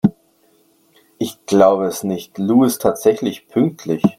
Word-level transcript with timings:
Ich 1.19 1.45
glaube 1.45 1.85
es 1.85 2.01
nicht, 2.03 2.39
Lou 2.39 2.63
ist 2.63 2.81
tatsächlich 2.81 3.47
pünktlich! 3.49 4.01